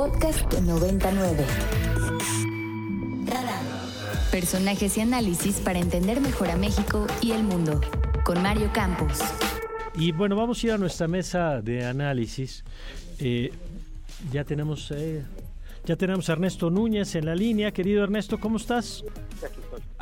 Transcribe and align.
Podcast 0.00 0.50
99. 0.54 1.44
Personajes 4.30 4.96
y 4.96 5.02
análisis 5.02 5.60
para 5.60 5.78
entender 5.78 6.22
mejor 6.22 6.48
a 6.48 6.56
México 6.56 7.06
y 7.20 7.32
el 7.32 7.42
mundo. 7.42 7.82
Con 8.24 8.40
Mario 8.42 8.70
Campos. 8.72 9.18
Y 9.94 10.12
bueno, 10.12 10.36
vamos 10.36 10.64
a 10.64 10.66
ir 10.68 10.72
a 10.72 10.78
nuestra 10.78 11.06
mesa 11.06 11.60
de 11.60 11.84
análisis. 11.84 12.64
Eh, 13.18 13.52
ya 14.32 14.42
tenemos 14.44 14.90
eh, 14.90 15.22
ya 15.84 15.96
tenemos 15.96 16.30
a 16.30 16.32
Ernesto 16.32 16.70
Núñez 16.70 17.14
en 17.14 17.26
la 17.26 17.34
línea. 17.34 17.70
Querido 17.70 18.02
Ernesto, 18.02 18.40
¿cómo 18.40 18.56
estás? 18.56 19.04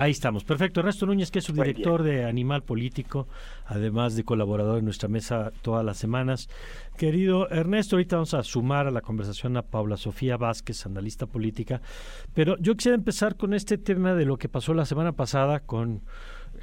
Ahí 0.00 0.12
estamos, 0.12 0.44
perfecto. 0.44 0.78
Ernesto 0.78 1.06
Núñez, 1.06 1.32
que 1.32 1.40
es 1.40 1.44
su 1.44 1.52
director 1.52 2.04
de 2.04 2.24
Animal 2.24 2.62
Político, 2.62 3.26
además 3.66 4.14
de 4.14 4.22
colaborador 4.22 4.78
en 4.78 4.84
nuestra 4.84 5.08
mesa 5.08 5.50
todas 5.60 5.84
las 5.84 5.96
semanas. 5.96 6.48
Querido 6.96 7.50
Ernesto, 7.50 7.96
ahorita 7.96 8.14
vamos 8.14 8.32
a 8.32 8.44
sumar 8.44 8.86
a 8.86 8.92
la 8.92 9.00
conversación 9.00 9.56
a 9.56 9.62
Paula 9.62 9.96
Sofía 9.96 10.36
Vázquez, 10.36 10.86
analista 10.86 11.26
política, 11.26 11.82
pero 12.32 12.56
yo 12.58 12.76
quisiera 12.76 12.94
empezar 12.94 13.34
con 13.34 13.54
este 13.54 13.76
tema 13.76 14.14
de 14.14 14.24
lo 14.24 14.36
que 14.36 14.48
pasó 14.48 14.72
la 14.72 14.84
semana 14.84 15.16
pasada 15.16 15.58
con, 15.58 16.02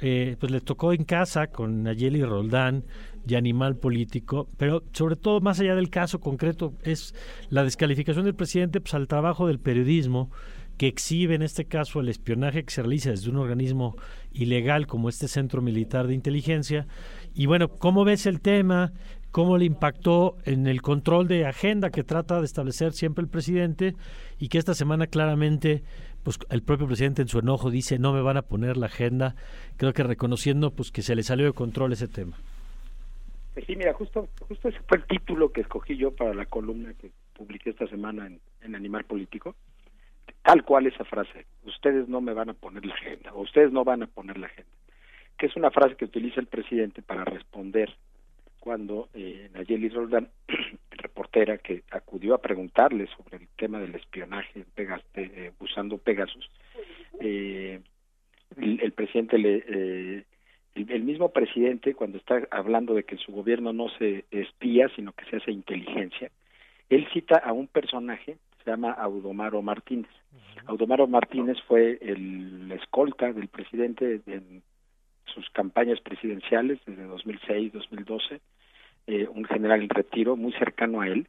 eh, 0.00 0.36
pues 0.40 0.50
le 0.50 0.62
tocó 0.62 0.94
en 0.94 1.04
casa 1.04 1.48
con 1.48 1.82
Nayeli 1.82 2.24
Roldán 2.24 2.84
y 3.28 3.34
Animal 3.34 3.76
Político, 3.76 4.48
pero 4.56 4.82
sobre 4.92 5.16
todo, 5.16 5.42
más 5.42 5.60
allá 5.60 5.74
del 5.74 5.90
caso 5.90 6.20
concreto, 6.20 6.72
es 6.84 7.14
la 7.50 7.64
descalificación 7.64 8.24
del 8.24 8.34
presidente 8.34 8.80
pues, 8.80 8.94
al 8.94 9.08
trabajo 9.08 9.46
del 9.46 9.58
periodismo 9.58 10.30
que 10.78 10.86
exhibe 10.86 11.34
en 11.34 11.42
este 11.42 11.64
caso 11.64 12.00
el 12.00 12.08
espionaje 12.08 12.64
que 12.64 12.72
se 12.72 12.82
realiza 12.82 13.10
desde 13.10 13.30
un 13.30 13.36
organismo 13.36 13.96
ilegal 14.32 14.86
como 14.86 15.08
este 15.08 15.28
Centro 15.28 15.62
Militar 15.62 16.06
de 16.06 16.14
Inteligencia. 16.14 16.86
Y 17.34 17.46
bueno, 17.46 17.68
¿cómo 17.68 18.04
ves 18.04 18.26
el 18.26 18.40
tema? 18.40 18.92
¿Cómo 19.30 19.58
le 19.58 19.64
impactó 19.64 20.36
en 20.44 20.66
el 20.66 20.82
control 20.82 21.28
de 21.28 21.46
agenda 21.46 21.90
que 21.90 22.04
trata 22.04 22.40
de 22.40 22.46
establecer 22.46 22.92
siempre 22.92 23.22
el 23.22 23.28
presidente 23.28 23.94
y 24.38 24.48
que 24.48 24.58
esta 24.58 24.74
semana 24.74 25.06
claramente 25.06 25.82
pues 26.22 26.38
el 26.50 26.62
propio 26.62 26.86
presidente 26.86 27.22
en 27.22 27.28
su 27.28 27.38
enojo 27.38 27.70
dice 27.70 27.98
no 27.98 28.12
me 28.12 28.20
van 28.20 28.36
a 28.36 28.42
poner 28.42 28.76
la 28.76 28.86
agenda, 28.86 29.36
creo 29.76 29.92
que 29.92 30.02
reconociendo 30.02 30.72
pues 30.72 30.90
que 30.90 31.02
se 31.02 31.14
le 31.14 31.22
salió 31.22 31.46
de 31.46 31.52
control 31.52 31.92
ese 31.92 32.08
tema. 32.08 32.36
Sí, 33.66 33.74
mira, 33.74 33.94
justo, 33.94 34.28
justo 34.40 34.68
ese 34.68 34.78
fue 34.86 34.98
el 34.98 35.04
título 35.06 35.50
que 35.50 35.62
escogí 35.62 35.96
yo 35.96 36.14
para 36.14 36.34
la 36.34 36.44
columna 36.44 36.92
que 36.94 37.10
publiqué 37.34 37.70
esta 37.70 37.86
semana 37.86 38.30
en 38.60 38.74
Animal 38.74 39.04
Político 39.04 39.54
tal 40.42 40.64
cual 40.64 40.86
esa 40.86 41.04
frase, 41.04 41.46
ustedes 41.64 42.08
no 42.08 42.20
me 42.20 42.34
van 42.34 42.50
a 42.50 42.54
poner 42.54 42.84
la 42.86 42.94
agenda, 42.94 43.32
o 43.32 43.42
ustedes 43.42 43.72
no 43.72 43.84
van 43.84 44.02
a 44.02 44.06
poner 44.06 44.38
la 44.38 44.46
agenda, 44.46 44.70
que 45.38 45.46
es 45.46 45.56
una 45.56 45.70
frase 45.70 45.96
que 45.96 46.04
utiliza 46.04 46.40
el 46.40 46.46
presidente 46.46 47.02
para 47.02 47.24
responder 47.24 47.94
cuando 48.60 49.08
eh, 49.14 49.48
Nayeli 49.54 49.88
Roldán, 49.88 50.28
reportera 50.90 51.58
que 51.58 51.84
acudió 51.90 52.34
a 52.34 52.42
preguntarle 52.42 53.06
sobre 53.16 53.36
el 53.36 53.48
tema 53.56 53.78
del 53.78 53.94
espionaje 53.94 54.64
eh, 55.14 55.52
usando 55.60 55.98
Pegasus, 55.98 56.50
eh, 57.20 57.80
el, 58.56 58.92
presidente 58.92 59.38
le... 59.38 59.64
Eh, 59.68 60.24
el, 60.74 61.04
mismo 61.04 61.30
presidente, 61.30 61.94
cuando 61.94 62.18
está 62.18 62.42
hablando 62.50 62.94
de 62.94 63.04
que 63.04 63.16
su 63.16 63.32
gobierno 63.32 63.72
no 63.72 63.88
se 63.98 64.24
espía, 64.30 64.90
sino 64.94 65.12
que 65.12 65.24
se 65.26 65.36
hace 65.36 65.50
inteligencia, 65.50 66.30
él 66.90 67.06
cita 67.12 67.36
a 67.36 67.52
un 67.52 67.66
personaje 67.66 68.36
se 68.66 68.72
llama 68.72 68.90
Audomaro 68.90 69.62
Martínez. 69.62 70.10
Audomaro 70.66 71.06
Martínez 71.06 71.56
fue 71.68 71.98
el 72.02 72.70
escolta 72.72 73.32
del 73.32 73.46
presidente 73.46 74.20
en 74.26 74.62
sus 75.24 75.48
campañas 75.50 76.00
presidenciales 76.00 76.80
desde 76.84 77.04
2006, 77.04 77.72
2012, 77.72 78.40
eh, 79.06 79.28
un 79.32 79.44
general 79.44 79.82
en 79.82 79.88
retiro 79.88 80.34
muy 80.34 80.52
cercano 80.54 81.00
a 81.00 81.06
él, 81.06 81.28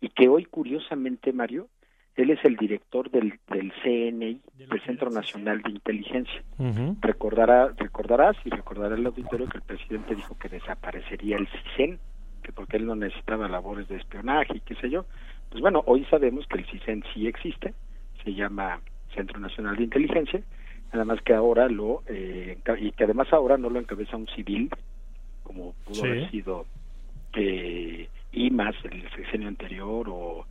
y 0.00 0.08
que 0.08 0.28
hoy, 0.28 0.46
curiosamente, 0.46 1.30
Mario, 1.32 1.68
él 2.16 2.30
es 2.30 2.42
el 2.44 2.56
director 2.56 3.10
del, 3.10 3.38
del 3.48 3.70
CNI, 3.82 4.40
del 4.56 4.82
Centro 4.86 5.10
Nacional 5.10 5.60
de 5.60 5.70
Inteligencia. 5.70 6.42
Recordará, 7.02 7.68
recordarás 7.76 8.36
y 8.46 8.50
recordará 8.50 8.96
el 8.96 9.06
auditorio 9.06 9.46
que 9.46 9.58
el 9.58 9.62
presidente 9.62 10.14
dijo 10.14 10.38
que 10.38 10.48
desaparecería 10.48 11.36
el 11.36 11.48
CISEN, 11.48 11.98
que 12.48 12.52
porque 12.54 12.78
él 12.78 12.86
no 12.86 12.96
necesitaba 12.96 13.46
labores 13.46 13.88
de 13.88 13.96
espionaje 13.96 14.56
y 14.56 14.60
qué 14.60 14.74
sé 14.76 14.88
yo. 14.88 15.04
Pues 15.50 15.60
bueno, 15.60 15.82
hoy 15.84 16.06
sabemos 16.06 16.46
que 16.46 16.56
el 16.56 16.64
CISEN 16.64 17.04
sí 17.12 17.26
existe, 17.26 17.74
se 18.24 18.32
llama 18.32 18.80
Centro 19.14 19.38
Nacional 19.38 19.76
de 19.76 19.82
Inteligencia, 19.82 20.40
nada 20.90 21.04
más 21.04 21.20
que 21.20 21.34
ahora 21.34 21.68
lo, 21.68 22.02
eh, 22.06 22.56
y 22.80 22.92
que 22.92 23.04
además 23.04 23.30
ahora 23.34 23.58
no 23.58 23.68
lo 23.68 23.78
encabeza 23.78 24.16
un 24.16 24.28
civil, 24.28 24.70
como 25.42 25.74
pudo 25.84 26.04
haber 26.04 26.30
sido 26.30 26.64
eh, 27.34 28.08
IMAS 28.32 28.76
el 28.84 29.02
sexenio 29.10 29.48
anterior 29.48 30.08
o, 30.08 30.46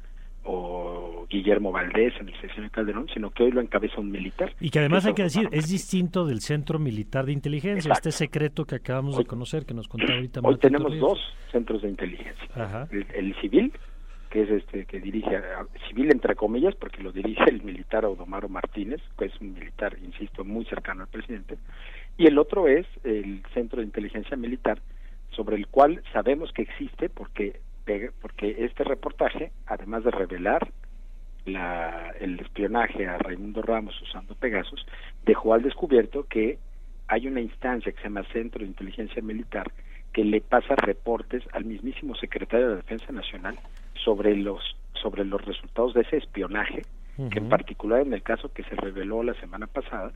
o 0.48 1.26
Guillermo 1.30 1.72
Valdés 1.72 2.14
en 2.20 2.30
el 2.30 2.40
sexenio 2.40 2.70
Calderón, 2.72 3.08
sino 3.14 3.32
que 3.32 3.44
hoy 3.44 3.52
lo 3.52 3.62
encabeza 3.62 4.00
un 4.00 4.10
militar. 4.10 4.54
Y 4.60 4.70
que 4.70 4.80
además 4.80 5.06
hay 5.06 5.14
que 5.14 5.24
decir, 5.24 5.50
es 5.52 5.70
distinto 5.70 6.26
del 6.26 6.40
Centro 6.40 6.80
Militar 6.80 7.26
de 7.26 7.34
Inteligencia, 7.34 7.92
este 7.92 8.12
secreto 8.12 8.66
que 8.66 8.76
acabamos 8.76 9.18
de 9.18 9.26
conocer, 9.26 9.66
que 9.66 9.74
nos 9.74 9.88
contaba 9.88 10.16
ahorita. 10.16 10.40
Hoy 10.44 10.58
tenemos 10.58 10.98
dos 11.00 11.20
centros 11.52 11.82
de 11.82 11.90
inteligencia, 11.90 12.88
el, 12.92 13.36
civil 13.42 13.72
que 14.30 14.44
es 14.44 14.50
este 14.50 14.86
que 14.86 15.00
dirige 15.00 15.42
civil 15.88 16.12
entre 16.12 16.36
comillas 16.36 16.76
porque 16.76 17.02
lo 17.02 17.14
dirige 17.14 17.50
el 17.50 17.64
militar 17.64 18.04
Audomaro 18.04 18.50
Martínez 18.50 19.02
que 19.18 19.26
es 19.26 19.40
un 19.40 19.54
militar 19.54 19.96
insisto 20.04 20.44
muy 20.44 20.66
cercano 20.66 21.04
al 21.04 21.08
presidente 21.08 21.58
y 22.18 22.26
el 22.28 22.38
otro 22.38 22.68
es 22.68 22.86
el 23.06 23.42
centro 23.54 23.80
de 23.80 23.86
inteligencia 23.86 24.36
militar 24.36 24.82
sobre 25.30 25.56
el 25.56 25.68
cual 25.68 26.04
sabemos 26.12 26.52
que 26.52 26.64
existe 26.64 27.08
porque 27.08 27.62
porque 28.22 28.56
este 28.60 28.84
reportaje 28.84 29.52
además 29.66 30.04
de 30.04 30.12
revelar 30.12 30.72
la, 31.46 32.14
el 32.20 32.40
espionaje 32.40 33.08
a 33.08 33.18
Raimundo 33.18 33.62
Ramos 33.62 34.00
usando 34.02 34.36
Pegasus 34.36 34.86
dejó 35.26 35.54
al 35.54 35.64
descubierto 35.64 36.24
que 36.24 36.60
hay 37.08 37.28
una 37.28 37.40
instancia 37.40 37.92
que 37.92 37.98
se 38.00 38.04
llama 38.04 38.26
Centro 38.34 38.62
de 38.62 38.68
Inteligencia 38.68 39.22
Militar 39.22 39.72
que 40.14 40.24
le 40.24 40.42
pasa 40.42 40.76
reportes 40.76 41.44
al 41.54 41.66
mismísimo 41.66 42.16
secretario 42.16 42.70
de 42.70 42.76
Defensa 42.78 43.12
Nacional 43.12 43.58
sobre 44.04 44.36
los 44.36 44.76
sobre 45.02 45.24
los 45.26 45.44
resultados 45.46 45.94
de 45.94 46.02
ese 46.02 46.18
espionaje, 46.18 46.82
que 47.32 47.38
en 47.38 47.50
particular 47.50 48.02
en 48.02 48.14
el 48.14 48.24
caso 48.24 48.52
que 48.52 48.64
se 48.64 48.76
reveló 48.76 49.22
la 49.22 49.36
semana 49.36 49.68
pasada 49.68 50.12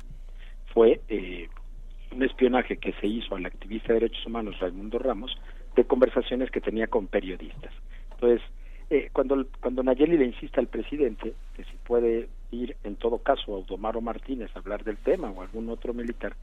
fue 0.73 1.01
eh, 1.07 1.47
un 2.11 2.23
espionaje 2.23 2.77
que 2.77 2.93
se 2.93 3.07
hizo 3.07 3.35
al 3.35 3.45
activista 3.45 3.89
de 3.89 3.99
derechos 3.99 4.25
humanos 4.25 4.59
Raimundo 4.59 4.97
Ramos 4.97 5.37
de 5.75 5.83
conversaciones 5.85 6.51
que 6.51 6.61
tenía 6.61 6.87
con 6.87 7.07
periodistas. 7.07 7.73
Entonces, 8.11 8.41
eh, 8.89 9.09
cuando 9.13 9.45
cuando 9.61 9.83
Nayeli 9.83 10.17
le 10.17 10.25
insiste 10.25 10.59
al 10.59 10.67
presidente 10.67 11.33
que 11.55 11.63
si 11.63 11.77
puede 11.85 12.27
ir 12.51 12.75
en 12.83 12.97
todo 12.97 13.19
caso 13.19 13.53
a 13.53 13.57
Audomaro 13.57 14.01
Martínez 14.01 14.51
a 14.53 14.59
hablar 14.59 14.83
del 14.83 14.97
tema 14.97 15.31
o 15.31 15.41
algún 15.41 15.69
otro 15.69 15.93
militar, 15.93 16.35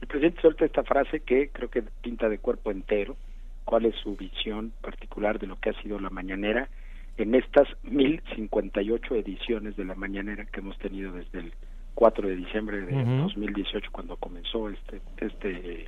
el 0.00 0.08
presidente 0.08 0.40
suelta 0.40 0.64
esta 0.64 0.82
frase 0.82 1.20
que 1.20 1.50
creo 1.50 1.70
que 1.70 1.82
pinta 2.02 2.28
de 2.28 2.38
cuerpo 2.38 2.72
entero 2.72 3.16
cuál 3.64 3.86
es 3.86 3.94
su 4.02 4.16
visión 4.16 4.72
particular 4.80 5.38
de 5.38 5.46
lo 5.46 5.60
que 5.60 5.70
ha 5.70 5.82
sido 5.82 6.00
la 6.00 6.10
mañanera 6.10 6.68
en 7.16 7.34
estas 7.34 7.68
1058 7.84 9.14
ediciones 9.14 9.76
de 9.76 9.84
la 9.84 9.94
mañanera 9.94 10.44
que 10.46 10.60
hemos 10.60 10.76
tenido 10.78 11.12
desde 11.12 11.38
el 11.38 11.52
4 11.94 12.28
de 12.28 12.36
diciembre 12.36 12.80
de 12.80 13.04
2018 13.04 13.90
cuando 13.92 14.16
comenzó 14.16 14.68
este 14.70 15.00
este 15.18 15.86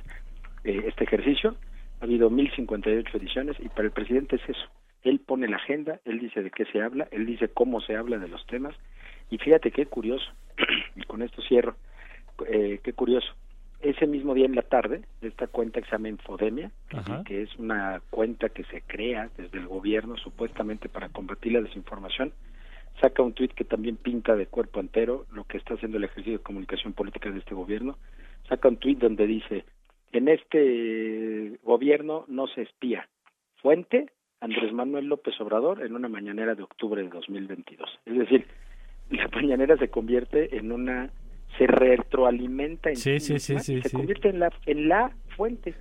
eh, 0.63 0.83
este 0.87 1.03
ejercicio 1.03 1.55
ha 1.99 2.05
habido 2.05 2.29
1058 2.29 3.17
ediciones 3.17 3.57
y 3.59 3.69
para 3.69 3.83
el 3.83 3.91
presidente 3.91 4.37
es 4.37 4.49
eso. 4.49 4.67
Él 5.03 5.19
pone 5.19 5.47
la 5.47 5.57
agenda 5.57 5.99
él 6.05 6.19
dice 6.19 6.41
de 6.41 6.51
qué 6.51 6.65
se 6.65 6.81
habla 6.81 7.07
él 7.11 7.25
dice 7.25 7.49
cómo 7.49 7.81
se 7.81 7.95
habla 7.95 8.17
de 8.17 8.27
los 8.27 8.45
temas. 8.47 8.75
Y 9.29 9.37
fíjate 9.37 9.71
qué 9.71 9.85
curioso 9.85 10.25
y 10.95 11.03
con 11.03 11.21
esto 11.21 11.41
cierro 11.41 11.75
eh, 12.47 12.79
qué 12.83 12.93
curioso. 12.93 13.27
Ese 13.81 14.07
mismo 14.07 14.33
día 14.33 14.45
en 14.45 14.55
la 14.55 14.63
tarde, 14.63 15.03
esta 15.21 15.47
cuenta 15.47 15.79
que 15.79 15.85
se 15.85 15.91
llama 15.91 16.09
Infodemia, 16.09 16.71
que 17.25 17.43
es 17.43 17.55
una 17.57 18.01
cuenta 18.09 18.49
que 18.49 18.63
se 18.63 18.81
crea 18.81 19.29
desde 19.37 19.59
el 19.59 19.67
gobierno 19.67 20.17
supuestamente 20.17 20.89
para 20.89 21.09
combatir 21.09 21.53
la 21.53 21.61
desinformación, 21.61 22.33
saca 22.99 23.21
un 23.21 23.33
tuit 23.33 23.53
que 23.53 23.63
también 23.63 23.97
pinta 23.97 24.35
de 24.35 24.47
cuerpo 24.47 24.79
entero 24.79 25.25
lo 25.31 25.43
que 25.43 25.57
está 25.57 25.75
haciendo 25.75 25.97
el 25.97 26.05
ejercicio 26.05 26.33
de 26.33 26.43
comunicación 26.43 26.93
política 26.93 27.29
de 27.29 27.39
este 27.39 27.53
gobierno, 27.53 27.97
saca 28.49 28.69
un 28.69 28.77
tuit 28.77 28.97
donde 28.97 29.27
dice, 29.27 29.65
en 30.11 30.27
este 30.27 31.59
gobierno 31.63 32.25
no 32.27 32.47
se 32.47 32.63
espía. 32.63 33.07
Fuente, 33.61 34.11
Andrés 34.39 34.71
Manuel 34.73 35.05
López 35.05 35.39
Obrador 35.41 35.83
en 35.83 35.95
una 35.95 36.07
mañanera 36.07 36.55
de 36.55 36.63
octubre 36.63 37.01
de 37.01 37.09
2022. 37.09 37.89
Es 38.05 38.17
decir, 38.17 38.45
la 39.09 39.27
mañanera 39.29 39.77
se 39.77 39.89
convierte 39.89 40.57
en 40.57 40.71
una 40.71 41.11
se 41.57 41.67
retroalimenta 41.67 42.89
en 42.89 42.97
sí, 42.97 43.19
sí, 43.19 43.39
sí, 43.39 43.59
se 43.59 43.89
convierte 43.89 44.29
en 44.29 44.39
la, 44.39 44.51
en 44.65 44.89
la 44.89 45.15
fuente. 45.37 45.73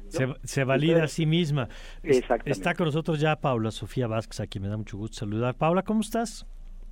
Se, 0.44 0.64
valida 0.64 1.04
a 1.04 1.08
sí 1.08 1.26
misma. 1.26 1.68
Está 2.02 2.74
con 2.74 2.86
nosotros 2.86 3.20
ya 3.20 3.36
Paula 3.36 3.70
Sofía 3.70 4.06
Vázquez, 4.06 4.40
a 4.40 4.46
quien 4.46 4.62
me 4.62 4.68
da 4.68 4.76
mucho 4.76 4.96
gusto 4.96 5.16
saludar. 5.16 5.56
Paula, 5.56 5.82
¿cómo 5.82 6.00
estás? 6.00 6.46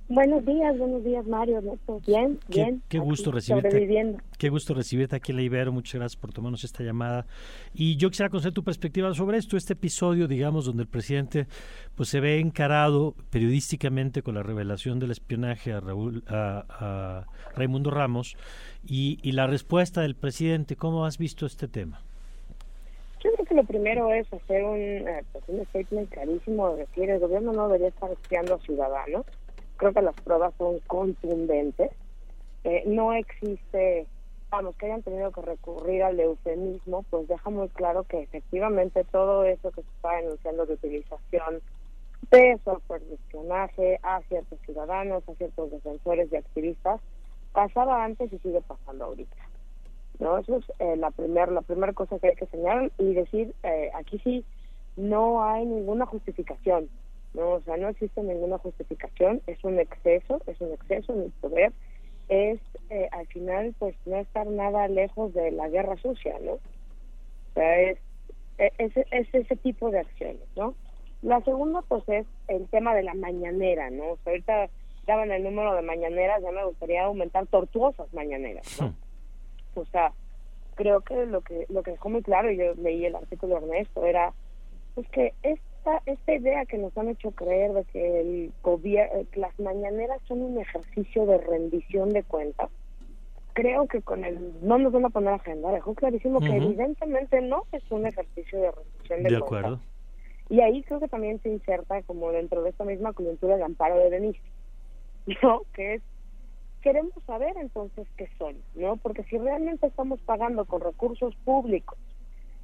Buenos 0.09 0.45
días, 0.45 0.77
buenos 0.77 1.03
días 1.03 1.25
Mario, 1.25 1.61
Bien, 2.05 2.37
bien. 2.49 2.83
Qué 2.89 2.99
gusto 2.99 3.31
recibirte. 3.31 4.17
Qué 4.37 4.49
gusto 4.49 4.73
recibirte 4.73 5.15
aquí 5.15 5.31
en 5.31 5.37
la 5.37 5.43
Ibero. 5.43 5.71
Muchas 5.71 5.95
gracias 5.95 6.19
por 6.19 6.33
tomarnos 6.33 6.65
esta 6.65 6.83
llamada. 6.83 7.25
Y 7.73 7.95
yo 7.95 8.09
quisiera 8.09 8.29
conocer 8.29 8.51
tu 8.51 8.63
perspectiva 8.63 9.13
sobre 9.13 9.37
esto, 9.37 9.55
este 9.55 9.73
episodio, 9.73 10.27
digamos, 10.27 10.65
donde 10.65 10.83
el 10.83 10.89
presidente 10.89 11.47
pues 11.95 12.09
se 12.09 12.19
ve 12.19 12.39
encarado 12.39 13.15
periodísticamente 13.29 14.21
con 14.23 14.35
la 14.35 14.43
revelación 14.43 14.99
del 14.99 15.11
espionaje 15.11 15.71
a, 15.71 15.79
Raúl, 15.79 16.23
a, 16.27 17.25
Raimundo 17.55 17.89
Ramos 17.89 18.35
y, 18.85 19.19
y 19.23 19.31
la 19.31 19.47
respuesta 19.47 20.01
del 20.01 20.15
presidente. 20.15 20.75
¿Cómo 20.75 21.05
has 21.05 21.17
visto 21.17 21.45
este 21.45 21.69
tema? 21.69 22.01
Yo 23.23 23.31
creo 23.31 23.45
que 23.45 23.55
lo 23.55 23.63
primero 23.63 24.13
es 24.13 24.31
hacer 24.33 24.65
un, 24.65 24.77
eh, 24.77 25.23
pues 25.31 25.45
un 25.47 25.65
statement 25.67 26.09
clarísimo 26.09 26.71
de 26.71 26.81
decir 26.81 27.09
el 27.09 27.21
gobierno 27.21 27.53
no 27.53 27.67
debería 27.67 27.87
estar 27.87 28.11
espiando 28.11 28.55
a 28.55 28.59
ciudadanos 28.59 29.25
creo 29.83 29.93
que 29.93 30.01
las 30.01 30.15
pruebas 30.21 30.53
son 30.57 30.79
contundentes. 30.87 31.91
Eh, 32.63 32.83
no 32.85 33.11
existe, 33.11 34.07
vamos, 34.49 34.77
que 34.77 34.85
hayan 34.85 35.03
tenido 35.03 35.29
que 35.33 35.41
recurrir 35.41 36.03
al 36.03 36.17
eufemismo, 36.17 37.03
pues 37.09 37.27
deja 37.27 37.49
muy 37.49 37.67
claro 37.67 38.03
que 38.03 38.21
efectivamente 38.21 39.03
todo 39.11 39.43
eso 39.43 39.71
que 39.71 39.81
se 39.81 39.89
está 39.89 40.15
denunciando 40.15 40.65
de 40.65 40.75
utilización 40.75 41.61
de 42.31 42.57
software 42.63 43.01
de 43.01 43.15
espionaje 43.15 43.99
a 44.03 44.21
ciertos 44.29 44.57
ciudadanos, 44.61 45.27
a 45.27 45.33
ciertos 45.33 45.69
defensores 45.69 46.31
y 46.31 46.37
activistas, 46.37 47.01
pasaba 47.51 48.05
antes 48.05 48.31
y 48.31 48.39
sigue 48.39 48.61
pasando 48.61 49.03
ahorita. 49.03 49.35
¿no? 50.19 50.37
Eso 50.37 50.59
es 50.59 50.65
eh, 50.79 50.95
la 50.95 51.11
primera 51.11 51.51
la 51.51 51.61
primera 51.61 51.91
cosa 51.91 52.17
que 52.19 52.29
hay 52.29 52.35
que 52.35 52.45
señalar 52.45 52.89
y 52.97 53.13
decir, 53.13 53.53
eh, 53.63 53.91
aquí 53.95 54.17
sí, 54.23 54.45
no 54.95 55.43
hay 55.43 55.65
ninguna 55.65 56.05
justificación 56.05 56.87
no, 57.33 57.53
o 57.53 57.61
sea, 57.61 57.77
no 57.77 57.89
existe 57.89 58.21
ninguna 58.21 58.57
justificación, 58.59 59.41
es 59.47 59.63
un 59.63 59.79
exceso, 59.79 60.41
es 60.47 60.59
un 60.61 60.71
exceso 60.73 61.13
en 61.13 61.21
el 61.23 61.31
poder, 61.31 61.73
es 62.29 62.59
eh, 62.89 63.09
al 63.11 63.27
final 63.27 63.75
pues 63.79 63.95
no 64.05 64.17
estar 64.17 64.47
nada 64.47 64.87
lejos 64.87 65.33
de 65.33 65.51
la 65.51 65.67
guerra 65.69 65.97
sucia, 65.97 66.35
¿no? 66.41 66.53
O 66.53 67.53
sea, 67.53 67.79
es, 67.79 67.97
e, 68.57 68.71
es, 68.77 68.93
es 69.11 69.27
ese 69.33 69.55
tipo 69.57 69.89
de 69.89 69.99
acciones, 69.99 70.47
¿no? 70.55 70.75
La 71.21 71.41
segunda 71.41 71.81
pues 71.81 72.03
es 72.07 72.27
el 72.47 72.67
tema 72.67 72.93
de 72.93 73.03
la 73.03 73.13
mañanera, 73.13 73.89
¿no? 73.89 74.11
O 74.11 74.17
sea, 74.17 74.31
ahorita 74.31 74.69
daban 75.07 75.31
el 75.31 75.43
número 75.43 75.73
de 75.73 75.81
mañaneras, 75.81 76.41
ya 76.41 76.51
me 76.51 76.65
gustaría 76.65 77.03
aumentar 77.03 77.47
tortuosas 77.47 78.13
mañaneras, 78.13 78.79
¿no? 78.79 78.93
O 79.75 79.85
sea, 79.85 80.13
creo 80.75 81.01
que 81.01 81.25
lo 81.25 81.41
que 81.41 81.65
lo 81.69 81.81
que 81.81 81.91
dejó 81.91 82.09
muy 82.09 82.21
claro, 82.21 82.51
y 82.51 82.57
yo 82.57 82.75
leí 82.75 83.05
el 83.05 83.15
artículo 83.15 83.55
de 83.55 83.65
Ernesto, 83.65 84.05
era 84.05 84.33
pues 84.93 85.07
que 85.09 85.33
es 85.41 85.59
esta, 86.05 86.33
idea 86.33 86.65
que 86.65 86.77
nos 86.77 86.97
han 86.97 87.09
hecho 87.09 87.31
creer 87.31 87.73
de 87.73 87.83
que 87.85 88.21
el 88.21 88.53
gobierno, 88.61 89.25
las 89.35 89.57
mañaneras 89.59 90.21
son 90.27 90.41
un 90.41 90.59
ejercicio 90.59 91.25
de 91.25 91.37
rendición 91.37 92.09
de 92.09 92.23
cuentas, 92.23 92.69
creo 93.53 93.87
que 93.87 94.01
con 94.01 94.23
el 94.23 94.53
no 94.61 94.77
nos 94.77 94.93
van 94.93 95.05
a 95.05 95.09
poner 95.09 95.33
agenda, 95.33 95.71
dejó 95.71 95.93
clarísimo 95.93 96.39
que 96.39 96.55
evidentemente 96.55 97.41
no 97.41 97.63
es 97.71 97.83
un 97.91 98.05
ejercicio 98.05 98.59
de 98.59 98.71
rendición 98.71 99.23
de, 99.23 99.29
de 99.29 99.37
acuerdo. 99.37 99.79
Y 100.49 100.61
ahí 100.61 100.83
creo 100.83 100.99
que 100.99 101.07
también 101.07 101.41
se 101.41 101.49
inserta 101.49 102.01
como 102.03 102.31
dentro 102.31 102.63
de 102.63 102.69
esta 102.69 102.83
misma 102.83 103.13
coyuntura 103.13 103.57
de 103.57 103.63
amparo 103.63 103.97
de 103.97 104.09
Denise, 104.09 104.41
¿no? 105.41 105.61
Que 105.73 105.95
es 105.95 106.01
queremos 106.81 107.13
saber 107.25 107.55
entonces 107.57 108.05
qué 108.17 108.27
son, 108.37 108.57
¿no? 108.75 108.97
Porque 108.97 109.23
si 109.23 109.37
realmente 109.37 109.87
estamos 109.87 110.19
pagando 110.21 110.65
con 110.65 110.81
recursos 110.81 111.33
públicos 111.45 111.97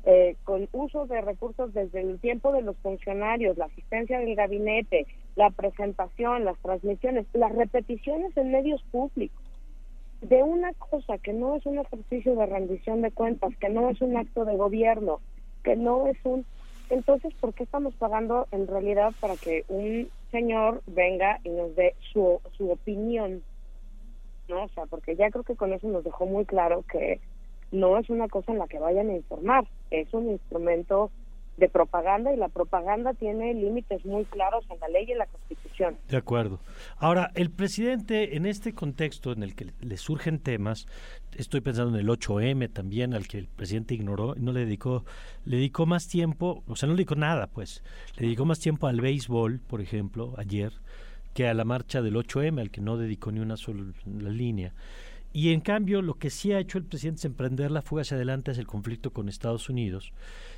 eh, 0.05 0.37
con 0.45 0.69
uso 0.71 1.05
de 1.07 1.19
recursos 1.21 1.73
desde 1.73 2.01
el 2.01 2.19
tiempo 2.19 2.51
de 2.53 2.61
los 2.61 2.77
funcionarios, 2.77 3.57
la 3.57 3.65
asistencia 3.65 4.19
del 4.19 4.35
gabinete, 4.35 5.07
la 5.35 5.49
presentación, 5.49 6.45
las 6.45 6.57
transmisiones, 6.59 7.25
las 7.33 7.53
repeticiones 7.53 8.35
en 8.37 8.51
medios 8.51 8.81
públicos, 8.91 9.43
de 10.21 10.41
una 10.43 10.73
cosa 10.73 11.17
que 11.17 11.33
no 11.33 11.55
es 11.55 11.65
un 11.65 11.79
ejercicio 11.79 12.35
de 12.35 12.45
rendición 12.45 13.01
de 13.01 13.11
cuentas, 13.11 13.55
que 13.57 13.69
no 13.69 13.89
es 13.89 14.01
un 14.01 14.15
acto 14.17 14.45
de 14.45 14.55
gobierno, 14.55 15.19
que 15.63 15.75
no 15.75 16.07
es 16.07 16.17
un... 16.23 16.45
Entonces, 16.89 17.33
¿por 17.39 17.53
qué 17.53 17.63
estamos 17.63 17.93
pagando 17.95 18.47
en 18.51 18.67
realidad 18.67 19.13
para 19.19 19.35
que 19.35 19.63
un 19.67 20.09
señor 20.31 20.81
venga 20.87 21.39
y 21.43 21.49
nos 21.49 21.75
dé 21.75 21.95
su, 22.11 22.39
su 22.57 22.71
opinión? 22.71 23.43
¿No? 24.47 24.63
O 24.63 24.69
sea, 24.69 24.85
porque 24.87 25.15
ya 25.15 25.29
creo 25.29 25.43
que 25.43 25.55
con 25.55 25.73
eso 25.73 25.87
nos 25.87 26.03
dejó 26.03 26.25
muy 26.25 26.45
claro 26.45 26.83
que 26.91 27.19
no 27.71 27.97
es 27.97 28.09
una 28.09 28.27
cosa 28.27 28.51
en 28.51 28.59
la 28.59 28.67
que 28.67 28.79
vayan 28.79 29.09
a 29.09 29.15
informar, 29.15 29.65
es 29.91 30.13
un 30.13 30.29
instrumento 30.29 31.11
de 31.59 31.69
propaganda 31.69 32.33
y 32.33 32.37
la 32.37 32.47
propaganda 32.47 33.13
tiene 33.13 33.53
límites 33.53 34.05
muy 34.05 34.25
claros 34.25 34.65
en 34.69 34.79
la 34.79 34.87
ley 34.87 35.05
y 35.07 35.11
en 35.11 35.17
la 35.19 35.25
Constitución. 35.27 35.97
De 36.07 36.17
acuerdo. 36.17 36.59
Ahora, 36.97 37.31
el 37.35 37.51
presidente, 37.51 38.37
en 38.37 38.45
este 38.45 38.73
contexto 38.73 39.33
en 39.33 39.43
el 39.43 39.55
que 39.55 39.67
le 39.81 39.97
surgen 39.97 40.39
temas, 40.39 40.87
estoy 41.37 41.61
pensando 41.61 41.97
en 41.97 42.05
el 42.05 42.09
8M 42.09 42.71
también, 42.71 43.13
al 43.13 43.27
que 43.27 43.37
el 43.37 43.47
presidente 43.47 43.93
ignoró, 43.93 44.35
no 44.35 44.51
le 44.51 44.61
dedicó, 44.61 45.03
le 45.45 45.57
dedicó 45.57 45.85
más 45.85 46.07
tiempo, 46.07 46.63
o 46.67 46.75
sea, 46.75 46.87
no 46.87 46.93
le 46.93 46.99
dedicó 46.99 47.15
nada, 47.15 47.47
pues, 47.47 47.83
le 48.17 48.27
dedicó 48.27 48.45
más 48.45 48.59
tiempo 48.59 48.87
al 48.87 49.01
béisbol, 49.01 49.59
por 49.59 49.81
ejemplo, 49.81 50.33
ayer, 50.37 50.71
que 51.33 51.47
a 51.47 51.53
la 51.53 51.65
marcha 51.65 52.01
del 52.01 52.15
8M, 52.15 52.59
al 52.59 52.71
que 52.71 52.81
no 52.81 52.97
dedicó 52.97 53.31
ni 53.31 53.41
una 53.41 53.57
sola 53.57 53.83
línea. 54.05 54.73
Y 55.31 55.53
en 55.53 55.61
cambio, 55.61 56.01
lo 56.01 56.15
que 56.15 56.29
sí 56.29 56.51
ha 56.51 56.59
hecho 56.59 56.77
el 56.77 56.85
presidente 56.85 57.19
es 57.19 57.25
emprender 57.25 57.69
la 57.69 57.81
fuga 57.81 58.01
hacia 58.01 58.17
adelante 58.17 58.51
hacia 58.51 58.61
el 58.61 58.67
conflicto 58.67 59.11
con 59.11 59.29
Estados 59.29 59.69
Unidos. 59.69 60.11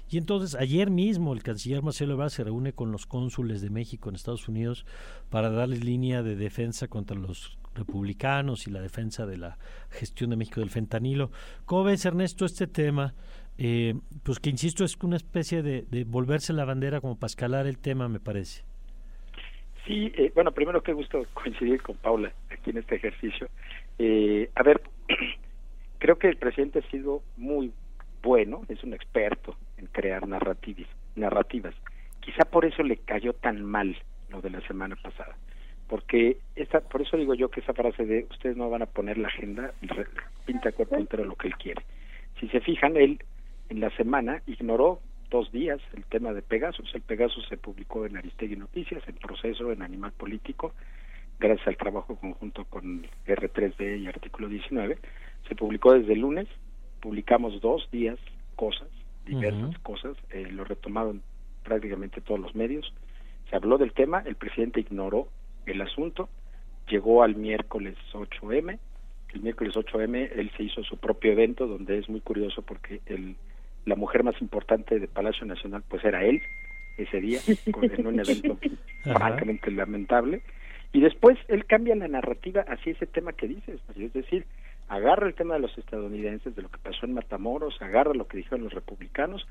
Y 0.09 0.17
entonces, 0.17 0.55
ayer 0.55 0.89
mismo, 0.89 1.33
el 1.33 1.43
canciller 1.43 1.81
Marcelo 1.83 2.13
Ebrard 2.13 2.29
se 2.29 2.43
reúne 2.43 2.73
con 2.73 2.91
los 2.91 3.05
cónsules 3.05 3.61
de 3.61 3.69
México 3.69 4.09
en 4.09 4.15
Estados 4.15 4.47
Unidos 4.47 4.85
para 5.29 5.49
darles 5.49 5.83
línea 5.83 6.23
de 6.23 6.35
defensa 6.35 6.87
contra 6.87 7.17
los 7.17 7.57
republicanos 7.75 8.67
y 8.67 8.71
la 8.71 8.81
defensa 8.81 9.25
de 9.25 9.37
la 9.37 9.57
gestión 9.89 10.29
de 10.29 10.35
México 10.37 10.59
del 10.59 10.69
fentanilo. 10.69 11.31
¿Cómo 11.65 11.85
ves, 11.85 12.05
Ernesto, 12.05 12.45
este 12.45 12.67
tema? 12.67 13.13
Eh, 13.57 13.95
pues 14.23 14.39
que, 14.39 14.49
insisto, 14.49 14.83
es 14.83 14.97
una 15.01 15.17
especie 15.17 15.63
de, 15.63 15.85
de 15.89 16.03
volverse 16.03 16.53
la 16.53 16.65
bandera 16.65 17.01
como 17.01 17.15
para 17.17 17.27
escalar 17.27 17.67
el 17.67 17.77
tema, 17.77 18.07
me 18.07 18.19
parece. 18.19 18.63
Sí, 19.85 20.11
eh, 20.15 20.31
bueno, 20.35 20.51
primero 20.51 20.83
qué 20.83 20.93
gusto 20.93 21.25
coincidir 21.33 21.81
con 21.81 21.95
Paula 21.97 22.31
aquí 22.49 22.69
en 22.69 22.77
este 22.77 22.95
ejercicio. 22.95 23.47
Eh, 24.03 24.49
a 24.55 24.63
ver, 24.63 24.81
creo 25.99 26.17
que 26.17 26.27
el 26.27 26.37
presidente 26.37 26.79
ha 26.79 26.89
sido 26.89 27.21
muy 27.37 27.71
bueno, 28.23 28.63
es 28.67 28.83
un 28.83 28.95
experto 28.95 29.55
en 29.77 29.85
crear 29.85 30.27
narrativas, 30.27 30.87
narrativas. 31.15 31.75
Quizá 32.19 32.45
por 32.45 32.65
eso 32.65 32.81
le 32.81 32.97
cayó 32.97 33.33
tan 33.33 33.63
mal 33.63 33.95
lo 34.29 34.41
de 34.41 34.49
la 34.49 34.61
semana 34.61 34.95
pasada, 34.95 35.35
porque 35.87 36.37
esta, 36.55 36.79
por 36.79 37.03
eso 37.03 37.15
digo 37.15 37.35
yo 37.35 37.49
que 37.49 37.59
esa 37.59 37.75
frase 37.75 38.03
de 38.07 38.25
ustedes 38.31 38.57
no 38.57 38.71
van 38.71 38.81
a 38.81 38.87
poner 38.87 39.19
la 39.19 39.27
agenda, 39.27 39.71
pinta 40.47 40.71
cuerpo 40.71 40.95
entero 40.95 41.23
lo 41.23 41.35
que 41.35 41.49
él 41.49 41.55
quiere. 41.57 41.83
Si 42.39 42.47
se 42.47 42.59
fijan, 42.59 42.97
él 42.97 43.23
en 43.69 43.81
la 43.81 43.91
semana 43.97 44.41
ignoró 44.47 44.99
dos 45.29 45.51
días 45.51 45.79
el 45.93 46.05
tema 46.05 46.33
de 46.33 46.41
Pegasus. 46.41 46.89
El 46.95 47.01
Pegasus 47.01 47.47
se 47.49 47.57
publicó 47.57 48.07
en 48.07 48.17
Aristegui 48.17 48.55
Noticias, 48.55 49.07
en 49.07 49.15
proceso, 49.17 49.71
en 49.71 49.83
Animal 49.83 50.11
Político, 50.13 50.73
gracias 51.41 51.67
al 51.67 51.77
trabajo 51.77 52.15
conjunto 52.15 52.65
con 52.65 53.05
R3D 53.25 53.99
y 53.99 54.07
Artículo 54.07 54.47
19. 54.47 54.97
Se 55.49 55.55
publicó 55.55 55.93
desde 55.93 56.13
el 56.13 56.19
lunes, 56.19 56.47
publicamos 57.01 57.59
dos 57.61 57.89
días 57.91 58.17
cosas, 58.55 58.87
diversas 59.25 59.77
cosas, 59.79 60.15
eh, 60.29 60.47
lo 60.51 60.63
retomaron 60.63 61.21
prácticamente 61.63 62.21
todos 62.21 62.39
los 62.39 62.55
medios. 62.55 62.93
Se 63.49 63.55
habló 63.55 63.77
del 63.77 63.91
tema, 63.91 64.23
el 64.25 64.35
presidente 64.35 64.79
ignoró 64.79 65.27
el 65.65 65.81
asunto, 65.81 66.29
llegó 66.87 67.23
al 67.23 67.35
miércoles 67.35 67.97
8M, 68.13 68.77
el 69.33 69.41
miércoles 69.41 69.75
8M 69.75 70.29
él 70.35 70.51
se 70.55 70.63
hizo 70.63 70.83
su 70.83 70.97
propio 70.97 71.31
evento 71.31 71.65
donde 71.65 71.97
es 71.97 72.09
muy 72.09 72.21
curioso 72.21 72.61
porque 72.61 73.01
el 73.05 73.35
la 73.85 73.95
mujer 73.95 74.23
más 74.23 74.39
importante 74.41 74.99
de 74.99 75.07
Palacio 75.07 75.45
Nacional 75.45 75.83
pues 75.87 76.03
era 76.03 76.23
él 76.23 76.41
ese 76.97 77.19
día 77.19 77.39
en 77.65 78.05
un 78.05 78.19
evento 78.19 78.59
francamente 79.01 79.71
lamentable 79.71 80.43
y 80.93 81.01
después 81.01 81.37
él 81.47 81.65
cambia 81.65 81.95
la 81.95 82.07
narrativa 82.07 82.61
hacia 82.67 82.93
ese 82.93 83.07
tema 83.07 83.33
que 83.33 83.47
dices 83.47 83.79
es 83.97 84.13
decir 84.13 84.45
agarra 84.87 85.27
el 85.27 85.35
tema 85.35 85.55
de 85.55 85.61
los 85.61 85.77
estadounidenses 85.77 86.55
de 86.55 86.61
lo 86.61 86.69
que 86.69 86.77
pasó 86.79 87.05
en 87.05 87.13
Matamoros 87.13 87.81
agarra 87.81 88.13
lo 88.13 88.27
que 88.27 88.37
dijeron 88.37 88.63
los 88.63 88.73
republicanos 88.73 89.47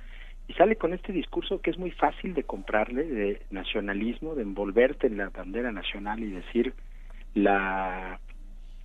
y 0.48 0.52
sale 0.54 0.76
con 0.76 0.92
este 0.92 1.12
discurso 1.12 1.60
que 1.60 1.70
es 1.70 1.78
muy 1.78 1.90
fácil 1.90 2.34
de 2.34 2.44
comprarle 2.44 3.04
de 3.04 3.42
nacionalismo 3.50 4.34
de 4.34 4.42
envolverte 4.42 5.06
en 5.06 5.16
la 5.16 5.30
bandera 5.30 5.72
nacional 5.72 6.22
y 6.22 6.30
decir 6.30 6.74
la 7.34 8.20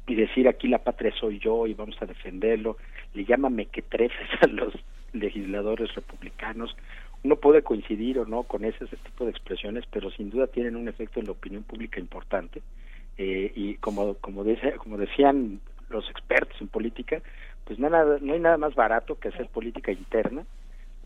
y 0.07 0.15
decir 0.15 0.47
aquí 0.47 0.67
la 0.67 0.83
patria 0.83 1.11
soy 1.19 1.39
yo 1.39 1.65
y 1.67 1.73
vamos 1.73 1.99
a 2.01 2.05
defenderlo 2.05 2.77
le 3.13 3.25
llama 3.25 3.49
mequetrefes 3.49 4.29
a 4.41 4.47
los 4.47 4.73
legisladores 5.15 5.93
republicanos. 5.95 6.75
Uno 7.25 7.35
puede 7.37 7.63
coincidir 7.63 8.19
o 8.19 8.25
no 8.25 8.43
con 8.43 8.63
ese, 8.63 8.85
tipo 8.85 9.25
de 9.25 9.31
expresiones, 9.31 9.83
pero 9.91 10.11
sin 10.11 10.29
duda 10.29 10.47
tienen 10.47 10.75
un 10.75 10.87
efecto 10.87 11.19
en 11.19 11.25
la 11.25 11.31
opinión 11.31 11.63
pública 11.63 11.99
importante. 11.99 12.61
Eh, 13.17 13.51
y 13.55 13.75
como 13.75 14.13
como, 14.15 14.43
como 14.77 14.97
decían 14.97 15.59
los 15.89 16.09
expertos 16.09 16.59
en 16.61 16.67
política, 16.67 17.21
pues 17.65 17.79
nada, 17.79 18.17
no 18.21 18.33
hay 18.33 18.39
nada 18.39 18.57
más 18.57 18.75
barato 18.75 19.17
que 19.17 19.29
hacer 19.29 19.47
política 19.47 19.91
interna 19.91 20.45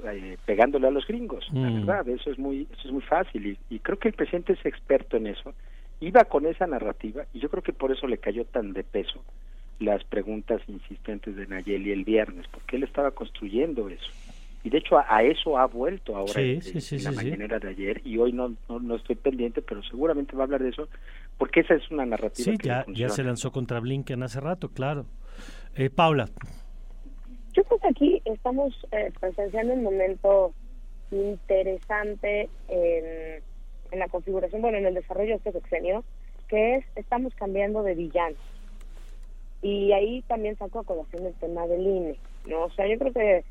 eh, 0.05 0.37
pegándole 0.45 0.87
a 0.87 0.91
los 0.91 1.07
gringos. 1.07 1.47
La 1.53 1.69
mm. 1.69 1.85
verdad, 1.85 2.09
eso 2.09 2.31
es 2.31 2.37
muy 2.37 2.67
eso 2.73 2.87
es 2.87 2.91
muy 2.91 3.01
fácil 3.01 3.45
y, 3.47 3.57
y 3.75 3.79
creo 3.79 3.97
que 3.97 4.09
el 4.09 4.13
presidente 4.13 4.53
es 4.53 4.65
experto 4.65 5.17
en 5.17 5.27
eso 5.27 5.53
iba 6.01 6.23
con 6.25 6.45
esa 6.45 6.67
narrativa 6.67 7.25
y 7.33 7.39
yo 7.39 7.49
creo 7.49 7.63
que 7.63 7.73
por 7.73 7.91
eso 7.91 8.07
le 8.07 8.17
cayó 8.17 8.45
tan 8.45 8.73
de 8.73 8.83
peso 8.83 9.23
las 9.79 10.03
preguntas 10.03 10.61
insistentes 10.67 11.35
de 11.35 11.47
Nayeli 11.47 11.91
el 11.91 12.03
viernes, 12.03 12.45
porque 12.51 12.75
él 12.75 12.83
estaba 12.83 13.11
construyendo 13.11 13.87
eso. 13.87 14.11
Y 14.63 14.69
de 14.69 14.79
hecho 14.79 14.97
a, 14.97 15.23
eso 15.23 15.57
ha 15.57 15.67
vuelto 15.67 16.15
ahora 16.15 16.41
en, 16.41 16.61
la 17.03 17.11
mañanera 17.11 17.59
de 17.59 17.69
ayer 17.69 18.01
y 18.03 18.17
hoy 18.17 18.33
no, 18.33 18.55
no, 18.67 18.95
estoy 18.95 19.15
pendiente, 19.15 19.61
pero 19.61 19.81
seguramente 19.83 20.35
va 20.35 20.43
a 20.43 20.45
hablar 20.45 20.61
de 20.61 20.69
eso, 20.69 20.89
porque 21.37 21.61
esa 21.61 21.75
es 21.75 21.89
una 21.91 22.05
narrativa. 22.05 22.51
Sí, 22.51 22.57
ya, 22.61 22.85
ya 22.87 23.09
se 23.09 23.23
lanzó 23.23 23.51
contra 23.51 23.79
Blinken 23.79 24.21
hace 24.21 24.41
rato, 24.41 24.69
claro. 24.69 25.05
Eh, 25.75 25.89
Paula. 25.89 26.29
Yo 27.53 27.63
creo 27.63 27.79
que 27.79 27.87
aquí 27.87 28.21
estamos 28.25 28.73
eh, 28.91 29.11
presenciando 29.19 29.73
un 29.73 29.83
momento 29.83 30.53
interesante 31.11 32.49
en, 32.67 33.41
en 33.91 33.99
la 33.99 34.07
configuración, 34.09 34.61
bueno, 34.61 34.77
en 34.77 34.85
el 34.85 34.93
desarrollo 34.93 35.29
de 35.29 35.35
este 35.35 35.51
sexenio, 35.53 36.03
que 36.49 36.75
es, 36.75 36.85
estamos 36.95 37.33
cambiando 37.35 37.81
de 37.81 37.95
villanos 37.95 38.37
y 39.61 39.91
ahí 39.91 40.21
también 40.23 40.57
saco 40.57 40.79
a 40.79 40.83
colación 40.83 41.25
el 41.25 41.33
tema 41.35 41.67
del 41.67 41.85
INE, 41.85 42.15
¿no? 42.45 42.65
O 42.65 42.71
sea, 42.71 42.87
yo 42.87 42.97
creo 42.97 43.13
que 43.13 43.43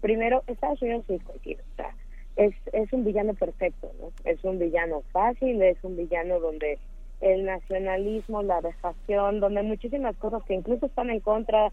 primero 0.00 0.42
Estados 0.46 0.80
Unidos 0.82 1.04
es 1.08 1.22
cualquiera, 1.24 1.62
o 1.72 1.76
sea, 1.76 1.94
es, 2.36 2.54
es 2.72 2.92
un 2.92 3.04
villano 3.04 3.34
perfecto, 3.34 3.90
¿no? 4.00 4.10
Es 4.24 4.42
un 4.44 4.58
villano 4.58 5.02
fácil, 5.12 5.62
es 5.62 5.78
un 5.82 5.96
villano 5.96 6.38
donde 6.40 6.78
el 7.20 7.44
nacionalismo, 7.44 8.42
la 8.42 8.60
dejación, 8.60 9.40
donde 9.40 9.62
muchísimas 9.62 10.16
cosas 10.16 10.42
que 10.44 10.54
incluso 10.54 10.86
están 10.86 11.10
en 11.10 11.20
contra 11.20 11.72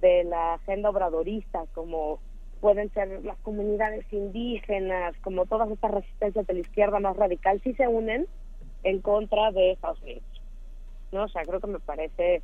de 0.00 0.24
la 0.24 0.54
agenda 0.54 0.90
obradorista, 0.90 1.64
como 1.74 2.20
pueden 2.60 2.90
ser 2.92 3.24
las 3.24 3.36
comunidades 3.38 4.10
indígenas, 4.12 5.14
como 5.22 5.46
todas 5.46 5.70
estas 5.70 5.90
resistencias 5.90 6.46
de 6.46 6.54
la 6.54 6.60
izquierda 6.60 7.00
más 7.00 7.16
radical, 7.16 7.60
sí 7.62 7.74
se 7.74 7.88
unen 7.88 8.26
en 8.84 9.00
contra 9.00 9.50
de 9.50 9.72
Estados 9.72 10.00
Unidos. 10.02 10.22
¿no? 11.12 11.24
O 11.24 11.28
sea, 11.28 11.42
creo 11.42 11.60
que 11.60 11.66
me 11.66 11.80
parece 11.80 12.42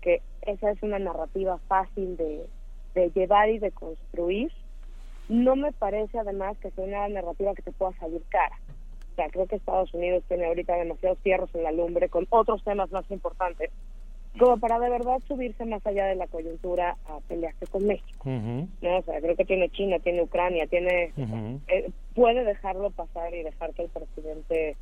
que 0.00 0.22
esa 0.42 0.70
es 0.70 0.82
una 0.82 0.98
narrativa 0.98 1.58
fácil 1.68 2.16
de, 2.16 2.46
llevar 3.14 3.48
y 3.50 3.58
de 3.58 3.70
construir. 3.70 4.50
No 5.30 5.54
me 5.54 5.72
parece 5.72 6.18
además 6.18 6.58
que 6.58 6.70
sea 6.72 6.84
una 6.84 7.08
narrativa 7.08 7.54
que 7.54 7.62
te 7.62 7.72
pueda 7.72 7.92
salir 7.98 8.22
cara. 8.28 8.58
O 9.12 9.14
sea, 9.14 9.28
creo 9.28 9.46
que 9.46 9.56
Estados 9.56 9.94
Unidos 9.94 10.24
tiene 10.26 10.46
ahorita 10.46 10.74
demasiados 10.74 11.18
fierros 11.20 11.54
en 11.54 11.62
la 11.62 11.72
lumbre 11.72 12.08
con 12.08 12.26
otros 12.30 12.64
temas 12.64 12.90
más 12.90 13.08
importantes 13.10 13.70
como 14.38 14.58
para 14.58 14.78
de 14.78 14.90
verdad 14.90 15.18
subirse 15.26 15.64
más 15.64 15.84
allá 15.86 16.06
de 16.06 16.14
la 16.14 16.26
coyuntura 16.28 16.96
a 17.06 17.18
pelearse 17.28 17.66
con 17.66 17.86
México. 17.86 18.28
¿no? 18.28 18.98
O 18.98 19.02
sea, 19.02 19.20
creo 19.20 19.36
que 19.36 19.44
tiene 19.44 19.68
China, 19.70 19.98
tiene 19.98 20.22
Ucrania, 20.22 20.66
tiene 20.66 21.12
eh, 21.68 21.90
puede 22.14 22.44
dejarlo 22.44 22.90
pasar 22.90 23.34
y 23.34 23.42
dejar 23.42 23.74
que 23.74 23.82
el 23.82 23.88
presidente 23.88 24.76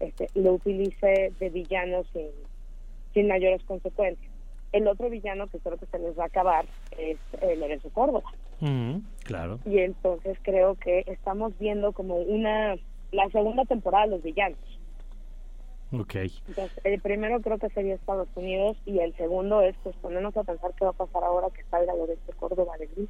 este, 0.00 0.28
lo 0.34 0.54
utilice 0.54 1.32
de 1.38 1.50
villano 1.50 2.04
sin, 2.12 2.28
sin 3.12 3.28
mayores 3.28 3.62
consecuencias. 3.64 4.32
El 4.72 4.88
otro 4.88 5.08
villano 5.08 5.46
que 5.46 5.58
creo 5.58 5.76
que 5.76 5.86
se 5.86 5.98
les 5.98 6.18
va 6.18 6.24
a 6.24 6.26
acabar 6.26 6.66
es 6.98 7.18
eh, 7.40 7.56
Lorenzo 7.56 7.90
Córdoba. 7.90 8.30
claro. 9.24 9.60
Y 9.64 9.78
entonces 9.78 10.38
creo 10.42 10.74
que 10.76 11.04
estamos 11.06 11.58
viendo 11.58 11.92
como 11.92 12.16
una 12.16 12.76
la 13.12 13.28
segunda 13.30 13.64
temporada 13.64 14.04
de 14.04 14.10
los 14.10 14.22
villanos. 14.22 14.58
Ok. 15.92 16.14
Entonces, 16.48 16.80
el 16.84 17.00
primero 17.00 17.40
creo 17.40 17.58
que 17.58 17.68
sería 17.70 17.94
Estados 17.94 18.28
Unidos 18.34 18.76
y 18.84 18.98
el 18.98 19.14
segundo 19.16 19.62
es 19.62 19.76
pues 19.82 19.94
ponernos 19.96 20.36
a 20.36 20.42
pensar 20.42 20.72
qué 20.76 20.84
va 20.84 20.90
a 20.90 20.94
pasar 20.94 21.22
ahora 21.22 21.48
que 21.54 21.62
salga 21.70 21.94
Lorenzo 21.94 22.32
Córdoba 22.38 22.72
de 22.78 22.86
Gris. 22.86 23.08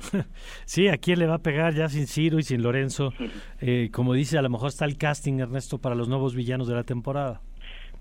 sí, 0.64 0.88
¿a 0.88 0.98
quién 0.98 1.18
le 1.18 1.26
va 1.26 1.36
a 1.36 1.42
pegar 1.42 1.74
ya 1.74 1.88
sin 1.88 2.06
Ciro 2.06 2.38
y 2.38 2.42
sin 2.42 2.62
Lorenzo? 2.62 3.12
Eh, 3.60 3.90
como 3.92 4.12
dice, 4.12 4.38
a 4.38 4.42
lo 4.42 4.50
mejor 4.50 4.68
está 4.68 4.84
el 4.84 4.98
casting, 4.98 5.40
Ernesto, 5.40 5.78
para 5.78 5.94
los 5.94 6.08
nuevos 6.08 6.34
villanos 6.34 6.68
de 6.68 6.74
la 6.74 6.84
temporada 6.84 7.40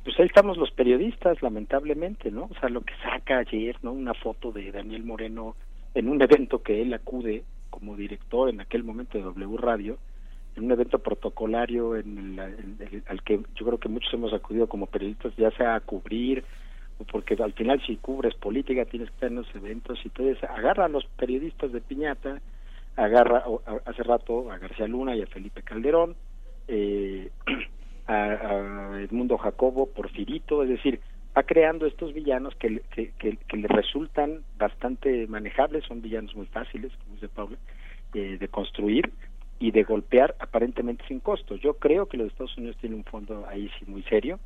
pues 0.09 0.21
ahí 0.21 0.25
estamos 0.25 0.57
los 0.57 0.71
periodistas, 0.71 1.39
lamentablemente, 1.43 2.31
¿no? 2.31 2.49
O 2.49 2.59
sea, 2.59 2.67
lo 2.69 2.81
que 2.81 2.95
saca 3.03 3.37
ayer, 3.37 3.75
¿no? 3.83 3.91
Una 3.91 4.15
foto 4.15 4.51
de 4.51 4.71
Daniel 4.71 5.03
Moreno 5.03 5.55
en 5.93 6.09
un 6.09 6.19
evento 6.19 6.63
que 6.63 6.81
él 6.81 6.91
acude 6.95 7.43
como 7.69 7.95
director 7.95 8.49
en 8.49 8.59
aquel 8.59 8.83
momento 8.83 9.19
de 9.19 9.23
W 9.23 9.57
Radio, 9.57 9.99
en 10.55 10.63
un 10.63 10.71
evento 10.71 10.97
protocolario 10.97 11.95
en 11.95 12.39
el, 12.39 13.03
al 13.05 13.21
que 13.21 13.39
yo 13.53 13.67
creo 13.67 13.77
que 13.77 13.87
muchos 13.87 14.11
hemos 14.11 14.33
acudido 14.33 14.65
como 14.65 14.87
periodistas, 14.87 15.31
ya 15.37 15.51
sea 15.51 15.75
a 15.75 15.79
cubrir, 15.79 16.43
porque 17.11 17.35
al 17.35 17.53
final 17.53 17.79
si 17.85 17.97
cubres 17.97 18.33
política 18.33 18.85
tienes 18.85 19.09
que 19.09 19.13
estar 19.13 19.29
en 19.29 19.35
los 19.35 19.55
eventos, 19.55 19.99
y 20.03 20.07
entonces 20.07 20.43
agarra 20.43 20.85
a 20.85 20.89
los 20.89 21.05
periodistas 21.05 21.71
de 21.71 21.81
Piñata, 21.81 22.41
agarra 22.95 23.43
hace 23.85 24.01
rato 24.01 24.51
a 24.51 24.57
García 24.57 24.87
Luna 24.87 25.15
y 25.15 25.21
a 25.21 25.27
Felipe 25.27 25.61
Calderón, 25.61 26.15
eh, 26.67 27.29
a, 28.09 28.99
Edmundo 29.01 29.37
Jacobo, 29.37 29.87
Porfirito, 29.87 30.63
es 30.63 30.69
decir, 30.69 30.99
va 31.37 31.43
creando 31.43 31.85
estos 31.85 32.13
villanos 32.13 32.55
que, 32.55 32.81
que, 32.91 33.11
que, 33.17 33.57
le 33.57 33.67
resultan 33.67 34.41
bastante 34.57 35.27
manejables, 35.27 35.85
son 35.85 36.01
villanos 36.01 36.35
muy 36.35 36.47
fáciles, 36.47 36.91
como 36.97 37.15
dice 37.15 37.29
Paula, 37.29 37.57
eh, 38.13 38.37
de 38.39 38.47
construir 38.47 39.11
y 39.59 39.71
de 39.71 39.83
golpear 39.83 40.35
aparentemente 40.39 41.05
sin 41.07 41.19
costo. 41.19 41.55
Yo 41.55 41.75
creo 41.75 42.07
que 42.07 42.17
los 42.17 42.27
Estados 42.27 42.57
Unidos 42.57 42.77
tienen 42.77 42.99
un 42.99 43.05
fondo 43.05 43.45
ahí 43.47 43.69
sí 43.77 43.85
muy 43.87 44.03
serio. 44.03 44.39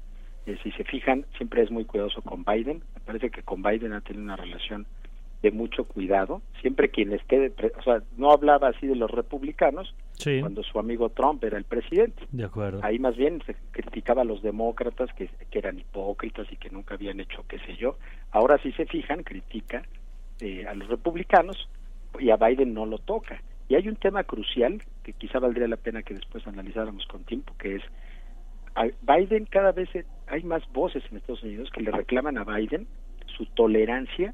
Eh, 0.46 0.58
si 0.62 0.72
se 0.72 0.84
fijan, 0.84 1.25
siempre 1.38 1.62
es 1.62 1.72
muy 1.72 1.86
cuidadoso 1.86 2.22
con 2.22 2.43
Biden. 2.43 2.84
Me 2.96 3.01
parece 3.05 3.29
que 3.29 3.43
con 3.43 3.62
Biden 3.62 3.93
ha 3.93 4.01
tenido 4.01 4.24
una 4.24 4.36
relación 4.36 4.86
de 5.43 5.51
mucho 5.51 5.83
cuidado. 5.83 6.41
Siempre 6.62 6.89
quien 6.89 7.12
esté, 7.12 7.53
o 7.77 7.83
sea, 7.83 8.01
no 8.17 8.31
hablaba 8.31 8.69
así 8.69 8.88
de 8.88 8.95
los 8.95 9.12
republicanos 9.12 9.93
cuando 10.39 10.63
su 10.63 10.79
amigo 10.79 11.09
Trump 11.09 11.43
era 11.43 11.57
el 11.57 11.65
presidente. 11.65 12.23
De 12.31 12.45
acuerdo. 12.45 12.79
Ahí 12.81 12.97
más 12.97 13.17
bien 13.17 13.43
se 13.45 13.55
criticaba 13.71 14.21
a 14.21 14.25
los 14.25 14.41
demócratas 14.41 15.13
que, 15.13 15.29
que 15.51 15.59
eran 15.59 15.77
hipócritas 15.77 16.47
y 16.50 16.55
que 16.55 16.69
nunca 16.69 16.95
habían 16.95 17.19
hecho 17.19 17.43
qué 17.47 17.59
sé 17.59 17.75
yo. 17.75 17.97
Ahora 18.31 18.57
si 18.59 18.71
se 18.71 18.85
fijan, 18.85 19.23
critica 19.23 19.83
eh, 20.39 20.65
a 20.65 20.73
los 20.73 20.88
republicanos 20.88 21.69
y 22.17 22.29
a 22.29 22.38
Biden 22.38 22.73
no 22.73 22.85
lo 22.85 22.97
toca. 23.00 23.41
Y 23.67 23.75
hay 23.75 23.89
un 23.89 23.97
tema 23.97 24.23
crucial 24.23 24.81
que 25.03 25.12
quizá 25.12 25.39
valdría 25.39 25.67
la 25.67 25.77
pena 25.77 26.03
que 26.03 26.13
después 26.13 26.47
analizáramos 26.47 27.05
con 27.07 27.25
tiempo, 27.25 27.53
que 27.59 27.75
es 27.75 27.83
a 28.75 28.88
Biden 29.01 29.45
cada 29.45 29.73
vez 29.73 29.89
hay 30.27 30.43
más 30.43 30.63
voces 30.71 31.03
en 31.12 31.17
Estados 31.17 31.43
Unidos 31.43 31.69
que 31.71 31.81
le 31.81 31.91
reclaman 31.91 32.38
a 32.38 32.45
Biden 32.45 32.88
su 33.38 33.45
tolerancia 33.47 34.33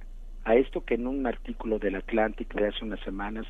a 0.50 0.56
esto 0.56 0.82
que 0.82 0.96
en 0.96 1.06
un 1.06 1.28
artículo 1.28 1.78
del 1.78 1.96
Atlantic 1.96 2.52
de 2.56 2.70
hace 2.70 2.84
unas 2.84 3.00
semanas 3.02 3.46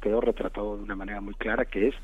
quedó 0.00 0.22
retratado 0.22 0.78
de 0.78 0.82
una 0.82 0.96
manera 0.96 1.20
muy 1.20 1.34
clara, 1.34 1.66
que 1.66 1.88
es 1.88 1.94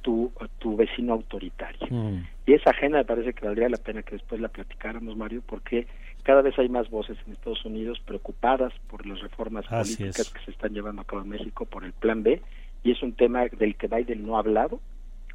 tu, 0.00 0.32
tu 0.58 0.74
vecino 0.74 1.12
autoritario. 1.12 1.86
Mm. 1.90 2.22
Y 2.46 2.54
esa 2.54 2.70
agenda 2.70 2.96
me 2.96 3.04
parece 3.04 3.34
que 3.34 3.44
valdría 3.44 3.68
la 3.68 3.76
pena 3.76 4.02
que 4.02 4.12
después 4.12 4.40
la 4.40 4.48
platicáramos, 4.48 5.18
Mario, 5.18 5.42
porque 5.46 5.86
cada 6.22 6.40
vez 6.40 6.58
hay 6.58 6.70
más 6.70 6.88
voces 6.88 7.18
en 7.26 7.34
Estados 7.34 7.62
Unidos 7.66 8.00
preocupadas 8.06 8.72
por 8.88 9.04
las 9.04 9.20
reformas 9.20 9.66
políticas 9.66 10.30
que 10.30 10.42
se 10.46 10.52
están 10.52 10.72
llevando 10.72 11.02
a 11.02 11.04
cabo 11.04 11.20
en 11.20 11.28
México 11.28 11.66
por 11.66 11.84
el 11.84 11.92
Plan 11.92 12.22
B, 12.22 12.40
y 12.84 12.90
es 12.90 13.02
un 13.02 13.12
tema 13.12 13.44
del 13.48 13.76
que 13.76 13.86
Biden 13.86 14.26
no 14.26 14.36
ha 14.36 14.40
hablado. 14.40 14.80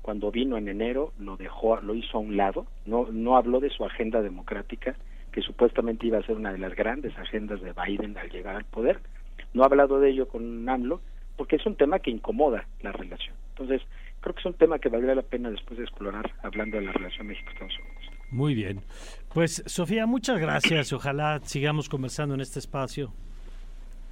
Cuando 0.01 0.31
vino 0.31 0.57
en 0.57 0.67
enero 0.67 1.13
lo 1.19 1.37
dejó, 1.37 1.79
lo 1.81 1.93
hizo 1.93 2.17
a 2.17 2.21
un 2.21 2.35
lado, 2.35 2.65
no, 2.87 3.09
no 3.11 3.37
habló 3.37 3.59
de 3.59 3.69
su 3.69 3.85
agenda 3.85 4.23
democrática, 4.23 4.95
que 5.31 5.41
supuestamente 5.41 6.07
iba 6.07 6.17
a 6.17 6.23
ser 6.23 6.35
una 6.35 6.51
de 6.51 6.57
las 6.57 6.75
grandes 6.75 7.17
agendas 7.17 7.61
de 7.61 7.73
Biden 7.73 8.17
al 8.17 8.29
llegar 8.29 8.55
al 8.55 8.65
poder. 8.65 8.99
No 9.53 9.63
ha 9.63 9.65
hablado 9.65 9.99
de 9.99 10.09
ello 10.09 10.27
con 10.27 10.67
AMLO 10.67 11.01
porque 11.37 11.55
es 11.55 11.65
un 11.65 11.75
tema 11.75 11.99
que 11.99 12.11
incomoda 12.11 12.65
la 12.81 12.91
relación. 12.91 13.35
Entonces, 13.49 13.81
creo 14.19 14.35
que 14.35 14.39
es 14.41 14.45
un 14.45 14.53
tema 14.53 14.79
que 14.79 14.89
valdría 14.89 15.15
la 15.15 15.21
pena 15.21 15.49
después 15.49 15.77
de 15.77 15.85
explorar 15.85 16.31
hablando 16.43 16.77
de 16.77 16.83
la 16.83 16.91
relación 16.91 17.27
México-Estados 17.27 17.73
Unidos. 17.79 18.11
Muy 18.31 18.55
bien. 18.55 18.81
Pues, 19.33 19.63
Sofía, 19.65 20.05
muchas 20.05 20.39
gracias. 20.39 20.93
Ojalá 20.93 21.39
sigamos 21.43 21.89
conversando 21.89 22.35
en 22.35 22.41
este 22.41 22.59
espacio. 22.59 23.11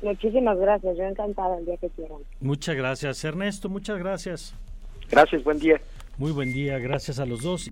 Muchísimas 0.01 0.57
gracias. 0.57 0.97
Yo 0.97 1.03
encantada 1.03 1.57
el 1.57 1.65
día 1.65 1.77
que 1.77 1.89
quieran. 1.89 2.19
Muchas 2.41 2.75
gracias. 2.75 3.23
Ernesto, 3.23 3.69
muchas 3.69 3.97
gracias. 3.99 4.55
Gracias, 5.09 5.43
buen 5.43 5.59
día. 5.59 5.79
Muy 6.17 6.31
buen 6.31 6.51
día. 6.51 6.79
Gracias 6.79 7.19
a 7.19 7.25
los 7.25 7.41
dos. 7.41 7.71